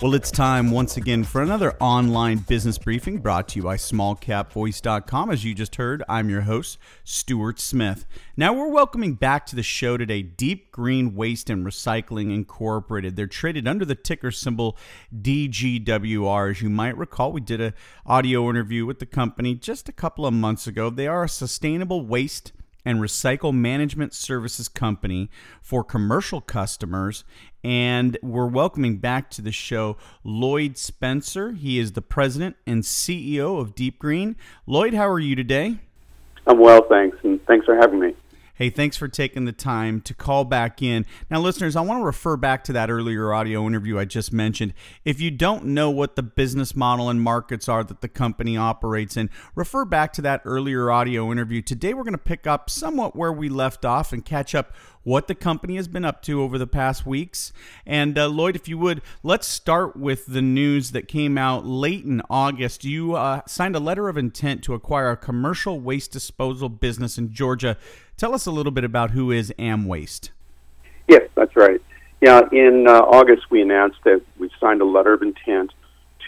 [0.00, 5.28] Well, it's time once again for another online business briefing brought to you by smallcapvoice.com.
[5.28, 8.06] As you just heard, I'm your host, Stuart Smith.
[8.36, 13.16] Now, we're welcoming back to the show today Deep Green Waste and Recycling Incorporated.
[13.16, 14.76] They're traded under the ticker symbol
[15.12, 16.50] DGWR.
[16.52, 17.74] As you might recall, we did an
[18.06, 20.90] audio interview with the company just a couple of months ago.
[20.90, 22.52] They are a sustainable waste
[22.88, 25.28] and recycle management services company
[25.60, 27.22] for commercial customers.
[27.62, 31.52] And we're welcoming back to the show Lloyd Spencer.
[31.52, 34.36] He is the president and CEO of Deep Green.
[34.66, 35.80] Lloyd, how are you today?
[36.46, 38.14] I'm well, thanks, and thanks for having me.
[38.58, 41.06] Hey, thanks for taking the time to call back in.
[41.30, 44.74] Now, listeners, I want to refer back to that earlier audio interview I just mentioned.
[45.04, 49.16] If you don't know what the business model and markets are that the company operates
[49.16, 51.62] in, refer back to that earlier audio interview.
[51.62, 54.74] Today, we're going to pick up somewhat where we left off and catch up
[55.04, 57.52] what the company has been up to over the past weeks.
[57.86, 62.04] And uh, Lloyd, if you would, let's start with the news that came out late
[62.04, 62.84] in August.
[62.84, 67.32] You uh, signed a letter of intent to acquire a commercial waste disposal business in
[67.32, 67.78] Georgia
[68.18, 70.30] Tell us a little bit about who is AmWaste.
[71.06, 71.80] Yes, that's right.
[72.20, 75.72] Yeah, in uh, August we announced that we signed a letter of intent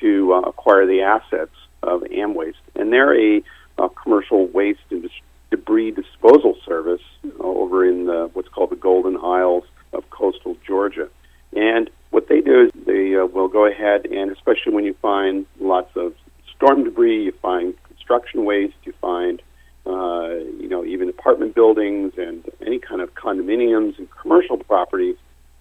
[0.00, 1.50] to uh, acquire the assets
[1.82, 3.42] of AmWaste, and they're a,
[3.78, 5.10] a commercial waste and
[5.50, 7.02] debris disposal service
[7.40, 11.08] over in the, what's called the Golden Isles of coastal Georgia.
[11.56, 15.44] And what they do is they uh, will go ahead and, especially when you find
[15.58, 16.14] lots of
[16.54, 19.42] storm debris, you find construction waste, you find
[19.86, 25.16] uh, you know, even apartment buildings and any kind of condominiums and commercial properties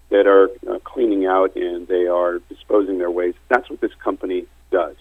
[0.09, 3.38] that are uh, cleaning out and they are disposing their waste.
[3.49, 4.95] That's what this company does.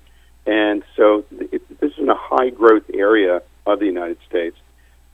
[0.47, 4.56] And so it, this is in a high growth area of the United States.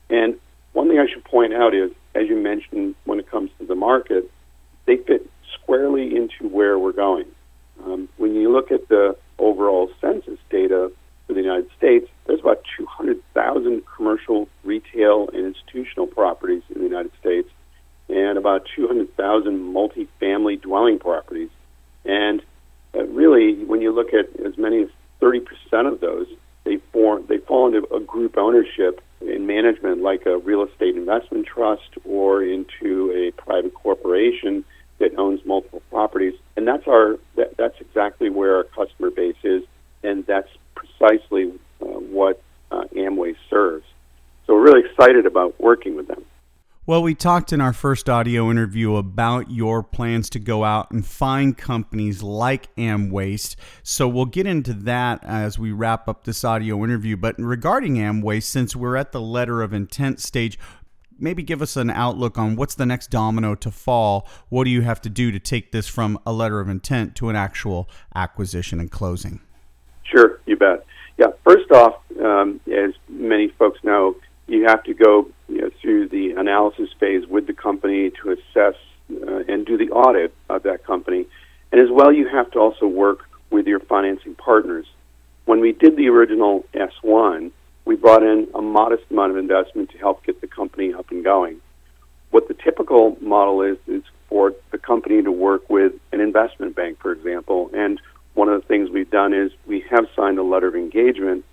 [0.09, 0.35] And
[0.73, 3.75] one thing I should point out is, as you mentioned, when it comes to the
[3.75, 4.29] market,
[4.85, 7.25] they fit squarely into where we're going.
[7.85, 10.91] Um, when you look at the overall census data
[11.27, 17.11] for the United States, there's about 200,000 commercial, retail, and institutional properties in the United
[17.19, 17.49] States,
[18.09, 21.49] and about 200,000 multi-family dwelling properties.
[22.03, 22.41] And
[22.93, 24.89] uh, really, when you look at as many as
[25.21, 25.43] 30%
[25.91, 26.27] of those,
[26.63, 31.45] they form they fall into a group ownership in management, like a real estate investment
[31.45, 34.65] trust, or into a private corporation
[34.99, 36.33] that owns multiple properties.
[36.57, 39.63] And that's our that, that's exactly where our customer base is,
[40.03, 42.41] and that's precisely uh, what
[42.71, 43.85] uh, AmWaste serves.
[44.45, 46.23] So we're really excited about working with them.
[46.87, 51.03] Well, we talked in our first audio interview about your plans to go out and
[51.03, 53.55] find companies like AmWaste.
[53.81, 57.17] So we'll get into that as we wrap up this audio interview.
[57.17, 60.59] But regarding AmWaste, since we're at the letter of intent stage,
[61.17, 64.27] maybe give us an outlook on what's the next domino to fall.
[64.49, 67.29] What do you have to do to take this from a letter of intent to
[67.29, 69.41] an actual acquisition and closing?
[70.03, 70.85] Sure, you bet.
[71.17, 74.15] Yeah, first off, um, as many folks know,
[74.47, 78.75] you have to go you know, through the analysis phase with the company to assess
[79.11, 81.25] uh, and do the audit of that company.
[81.71, 83.19] And as well, you have to also work
[83.49, 84.85] with your financing partners.
[85.45, 87.51] When we did the original S1,
[87.85, 91.23] we brought in a modest amount of investment to help get the company up and
[91.23, 91.61] going.
[92.31, 96.99] What the typical model is, is for the company to work with an investment bank,
[96.99, 98.01] for example, and
[98.33, 101.45] one of the things we've done is we have signed a letter of engagement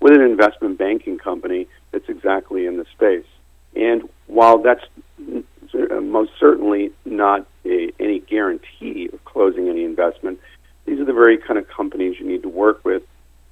[0.00, 3.26] with an investment banking company that's exactly in the space.
[3.76, 4.08] And
[4.40, 4.86] while that's
[6.00, 10.40] most certainly not a, any guarantee of closing any investment,
[10.86, 13.02] these are the very kind of companies you need to work with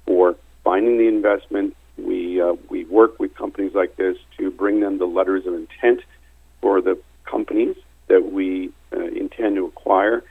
[0.07, 1.75] for finding the investment.
[1.99, 6.01] We uh, we work with companies like this to bring them the letters of intent
[6.59, 7.75] for the companies
[8.07, 10.23] that we uh, intend to acquire.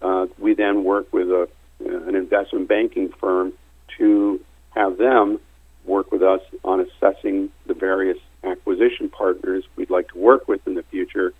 [0.00, 1.46] Uh, we then work with a
[1.80, 3.52] an investment banking firm
[3.98, 4.40] to
[4.70, 5.38] have them
[5.84, 10.74] work with us on assessing the various acquisition partners we'd like to work with in
[10.74, 11.34] the future.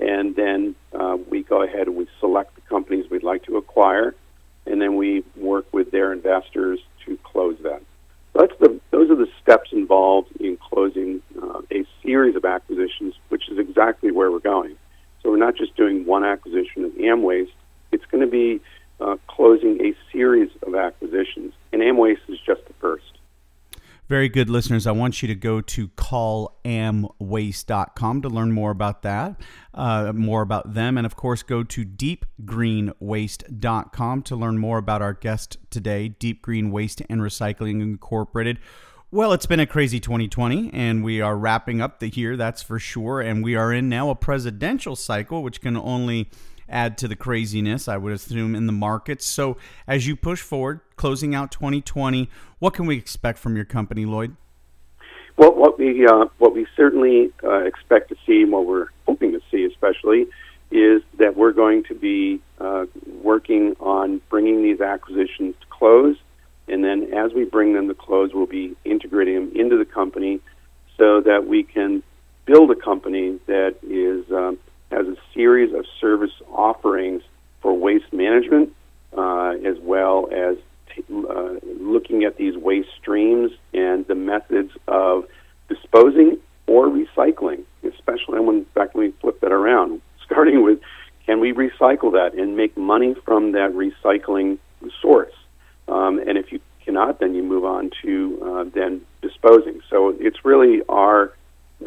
[0.00, 4.14] And then uh, we go ahead and we select the companies we'd like to acquire,
[4.66, 7.82] and then we work with their investors to close that.
[8.32, 13.14] So that's the, those are the steps involved in closing uh, a series of acquisitions,
[13.28, 14.76] which is exactly where we're going.
[15.22, 17.52] So we're not just doing one acquisition of AmWaste.
[17.92, 18.60] It's going to be
[19.00, 23.13] uh, closing a series of acquisitions, and AmWaste is just the first.
[24.06, 24.86] Very good, listeners.
[24.86, 29.40] I want you to go to callamwaste.com to learn more about that,
[29.72, 35.14] uh, more about them, and of course, go to deepgreenwaste.com to learn more about our
[35.14, 38.58] guest today, Deep Green Waste and Recycling Incorporated.
[39.10, 42.78] Well, it's been a crazy 2020, and we are wrapping up the year, that's for
[42.78, 43.22] sure.
[43.22, 46.28] And we are in now a presidential cycle, which can only
[46.68, 49.24] add to the craziness, I would assume, in the markets.
[49.26, 49.56] So,
[49.86, 52.28] as you push forward, closing out 2020,
[52.58, 54.36] what can we expect from your company, Lloyd?
[55.36, 59.32] Well, what we uh, what we certainly uh, expect to see, and what we're hoping
[59.32, 60.26] to see, especially,
[60.70, 62.86] is that we're going to be uh,
[63.22, 66.16] working on bringing these acquisitions to close,
[66.68, 70.40] and then as we bring them to close, we'll be integrating them into the company
[70.96, 72.02] so that we can
[72.46, 74.58] build a company that is um,
[74.94, 77.22] has a series of service offerings
[77.60, 78.72] for waste management,
[79.16, 80.56] uh, as well as
[80.94, 85.24] t- uh, looking at these waste streams and the methods of
[85.68, 90.78] disposing or recycling, especially when, in fact, we flip that around, starting with
[91.26, 94.58] can we recycle that and make money from that recycling
[95.00, 95.32] source?
[95.88, 99.80] Um, and if you cannot, then you move on to uh, then disposing.
[99.88, 101.32] So it's really our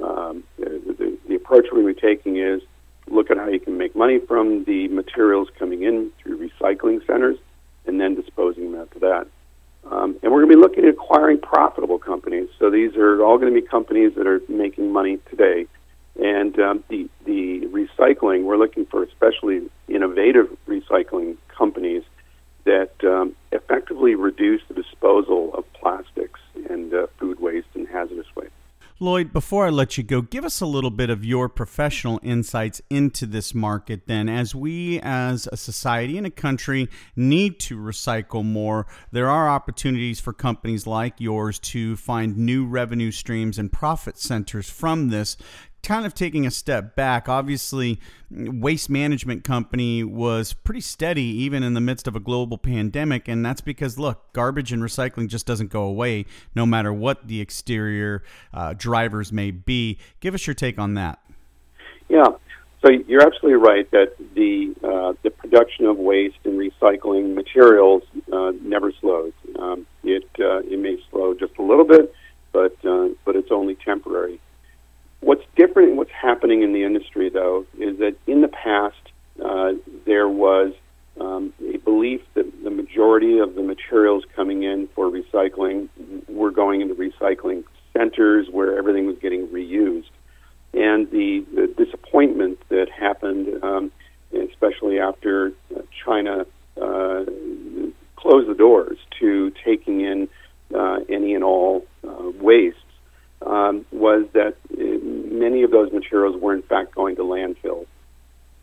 [0.02, 2.62] um, the, the approach we're taking is
[3.10, 7.38] look at how you can make money from the materials coming in through recycling centers
[7.86, 9.28] and then disposing them after that.
[9.90, 12.50] Um, and we're going to be looking at acquiring profitable companies.
[12.60, 15.66] So these are all going to be companies that are making money today.
[16.22, 22.04] And um, the, the recycling, we're looking for especially innovative recycling companies
[22.66, 26.40] that um, effectively reduce the disposal of plastics
[26.70, 28.52] and uh, food waste and hazardous waste.
[29.00, 32.82] Lloyd, before I let you go, give us a little bit of your professional insights
[32.90, 34.28] into this market then.
[34.28, 40.20] As we, as a society and a country, need to recycle more, there are opportunities
[40.20, 45.38] for companies like yours to find new revenue streams and profit centers from this
[45.88, 47.98] kind of taking a step back, obviously,
[48.30, 53.30] Waste Management Company was pretty steady even in the midst of a global pandemic.
[53.30, 57.40] And that's because, look, garbage and recycling just doesn't go away no matter what the
[57.40, 58.22] exterior
[58.54, 59.98] uh, drivers may be.
[60.20, 61.20] Give us your take on that.
[62.10, 62.26] Yeah.
[62.84, 68.52] So you're absolutely right that the uh, the production of waste and recycling materials uh,
[68.62, 69.34] never slows.
[69.58, 72.14] Um, it uh, it may slow just a little bit,
[72.52, 74.40] but uh, but it's only temporary.
[75.22, 78.96] What's different and what's happening in the industry, though, is that in the past
[79.44, 79.74] uh,
[80.06, 80.74] there was
[81.20, 85.90] um, a belief that the majority of the materials coming in for recycling
[86.28, 90.10] were going into recycling centers where everything was getting reused.
[90.74, 93.92] And the, the disappointment that happened, um,
[94.32, 95.54] especially after
[96.06, 96.46] China
[96.80, 97.26] uh,
[98.16, 100.30] closed the doors to taking in
[100.76, 102.78] uh, any and all uh, waste,
[103.46, 104.97] um, was that uh,
[105.40, 107.88] many of those materials were in fact going to landfills.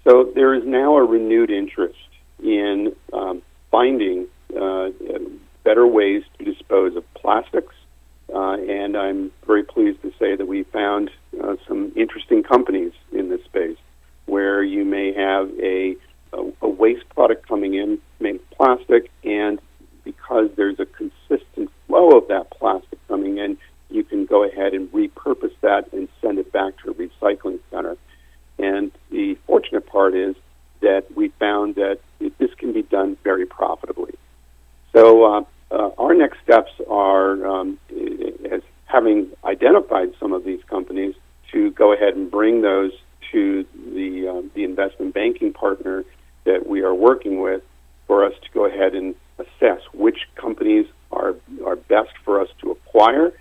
[0.05, 1.99] So there is now a renewed interest
[2.43, 4.26] in um, finding
[4.59, 4.91] uh,
[5.65, 7.75] better ways to dispose of plastics,
[8.32, 11.11] uh, and I'm very pleased to say that we found
[11.43, 13.79] uh, some interesting companies in this space
[14.27, 15.97] where you may have a,
[16.32, 19.59] a, a waste product coming in made of plastic, and
[20.05, 23.56] because there's a consistent flow of that plastic coming in,
[23.91, 27.97] you can go ahead and repurpose that and send it back to a recycling center.
[28.59, 30.35] And the fortunate part is
[30.81, 34.15] that we found that it, this can be done very profitably.
[34.93, 37.79] So uh, uh, our next steps are, um,
[38.51, 41.15] as having identified some of these companies,
[41.53, 42.93] to go ahead and bring those
[43.32, 46.05] to the uh, the investment banking partner
[46.44, 47.63] that we are working with,
[48.06, 51.34] for us to go ahead and assess which companies are
[51.67, 53.32] are best for us to acquire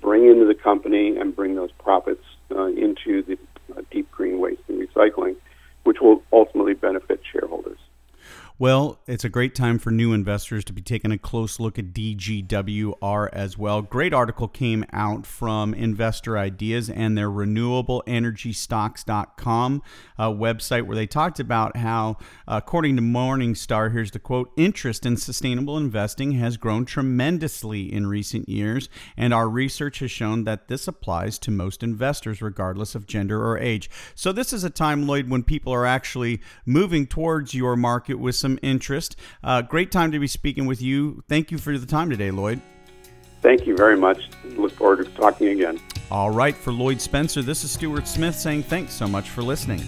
[0.00, 3.38] bring into the company and bring those profits uh, into the
[3.76, 5.36] uh, deep green waste and recycling,
[5.84, 7.13] which will ultimately benefit.
[8.56, 11.92] Well, it's a great time for new investors to be taking a close look at
[11.92, 13.82] DGWR as well.
[13.82, 19.82] Great article came out from Investor Ideas and their renewableEnergyStocks.com
[20.16, 25.16] uh, website where they talked about how, according to Morningstar, here's the quote interest in
[25.16, 30.86] sustainable investing has grown tremendously in recent years, and our research has shown that this
[30.86, 33.90] applies to most investors, regardless of gender or age.
[34.14, 38.43] So, this is a time, Lloyd, when people are actually moving towards your market with
[38.44, 39.16] some interest.
[39.42, 41.24] Uh, great time to be speaking with you.
[41.30, 42.60] Thank you for the time today, Lloyd.
[43.40, 44.28] Thank you very much.
[44.44, 45.80] Look forward to talking again.
[46.10, 49.80] All right, for Lloyd Spencer, this is Stuart Smith saying thanks so much for listening.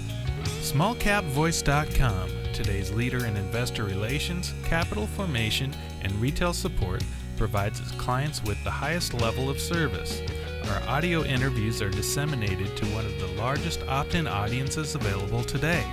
[0.62, 7.04] SmallCapVoice.com, today's leader in investor relations, capital formation, and retail support,
[7.36, 10.22] provides its clients with the highest level of service.
[10.70, 15.84] Our audio interviews are disseminated to one of the largest opt in audiences available today.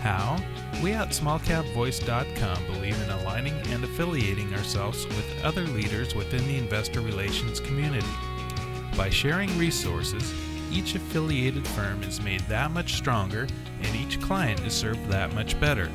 [0.00, 0.38] How?
[0.82, 7.00] We at smallcapvoice.com believe in aligning and affiliating ourselves with other leaders within the investor
[7.00, 8.06] relations community.
[8.96, 10.32] By sharing resources,
[10.72, 13.46] each affiliated firm is made that much stronger
[13.82, 15.90] and each client is served that much better.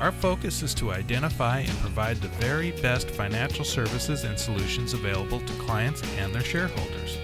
[0.00, 5.40] Our focus is to identify and provide the very best financial services and solutions available
[5.40, 7.18] to clients and their shareholders.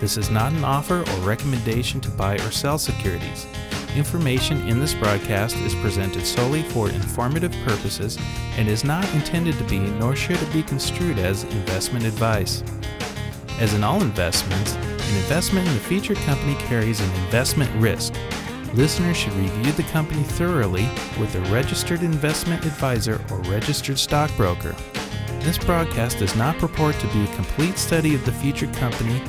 [0.00, 3.46] This is not an offer or recommendation to buy or sell securities.
[3.94, 8.18] Information in this broadcast is presented solely for informative purposes
[8.56, 12.64] and is not intended to be, nor should it be construed as, investment advice.
[13.60, 18.14] As in all investments, an investment in the featured company carries an investment risk.
[18.74, 20.88] Listeners should review the company thoroughly
[21.20, 24.74] with a registered investment advisor or registered stockbroker.
[25.42, 29.22] This broadcast does not purport to be a complete study of the featured company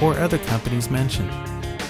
[0.00, 1.30] or other companies mentioned.